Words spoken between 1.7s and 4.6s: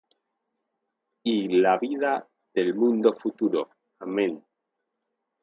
vida del mundo futuro. Amén.